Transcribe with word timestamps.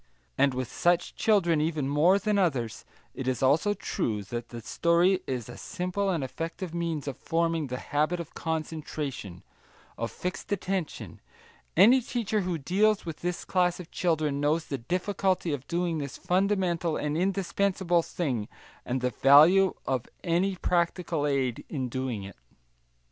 And 0.35 0.55
with 0.55 0.67
such 0.67 1.13
children 1.15 1.61
even 1.61 1.87
more 1.87 2.17
than 2.17 2.37
with 2.37 2.45
others 2.45 2.85
it 3.13 3.27
is 3.27 3.43
also 3.43 3.75
true 3.75 4.23
that 4.23 4.49
the 4.49 4.59
story 4.59 5.19
is 5.27 5.47
a 5.47 5.57
simple 5.59 6.09
and 6.09 6.23
effective 6.23 6.73
means 6.73 7.07
of 7.07 7.17
forming 7.19 7.67
the 7.67 7.77
habit 7.77 8.19
of 8.19 8.33
concentration, 8.33 9.43
of 9.99 10.09
fixed 10.09 10.51
attention; 10.51 11.21
any 11.77 12.01
teacher 12.01 12.41
who 12.41 12.57
deals 12.57 13.05
with 13.05 13.17
this 13.19 13.45
class 13.45 13.79
of 13.79 13.91
children 13.91 14.41
knows 14.41 14.65
the 14.65 14.79
difficulty 14.79 15.53
of 15.53 15.67
doing 15.67 15.99
this 15.99 16.17
fundamental 16.17 16.97
and 16.97 17.15
indispensable 17.15 18.01
thing, 18.01 18.47
and 18.83 19.01
the 19.01 19.11
value 19.11 19.75
of 19.85 20.07
any 20.23 20.55
practical 20.55 21.27
aid 21.27 21.63
in 21.69 21.89
doing 21.89 22.23
it. 22.23 22.37